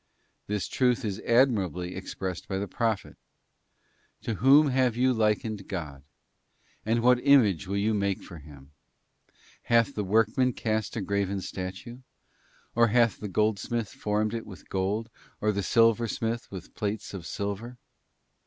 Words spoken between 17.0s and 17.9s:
of silver?